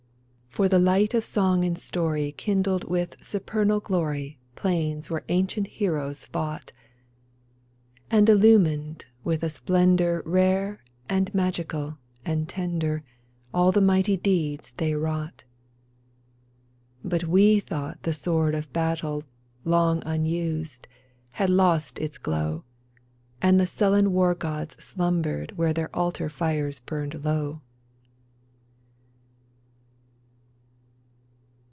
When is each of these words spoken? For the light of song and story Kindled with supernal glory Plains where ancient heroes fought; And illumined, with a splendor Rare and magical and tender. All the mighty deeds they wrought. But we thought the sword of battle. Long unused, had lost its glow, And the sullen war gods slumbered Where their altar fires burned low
For 0.53 0.67
the 0.67 0.79
light 0.79 1.13
of 1.13 1.23
song 1.23 1.63
and 1.63 1.79
story 1.79 2.33
Kindled 2.33 2.83
with 2.83 3.15
supernal 3.25 3.79
glory 3.79 4.37
Plains 4.57 5.09
where 5.09 5.23
ancient 5.29 5.65
heroes 5.67 6.25
fought; 6.25 6.73
And 8.09 8.27
illumined, 8.27 9.05
with 9.23 9.43
a 9.43 9.49
splendor 9.49 10.21
Rare 10.25 10.83
and 11.07 11.33
magical 11.33 11.99
and 12.25 12.49
tender. 12.49 13.01
All 13.53 13.71
the 13.71 13.79
mighty 13.79 14.17
deeds 14.17 14.73
they 14.75 14.93
wrought. 14.93 15.45
But 17.01 17.23
we 17.23 17.61
thought 17.61 18.03
the 18.03 18.11
sword 18.11 18.53
of 18.53 18.73
battle. 18.73 19.23
Long 19.63 20.03
unused, 20.05 20.85
had 21.31 21.49
lost 21.49 21.97
its 21.97 22.17
glow, 22.17 22.65
And 23.41 23.57
the 23.57 23.65
sullen 23.65 24.11
war 24.11 24.35
gods 24.35 24.83
slumbered 24.83 25.57
Where 25.57 25.71
their 25.71 25.95
altar 25.95 26.27
fires 26.27 26.81
burned 26.81 27.23
low 27.23 27.61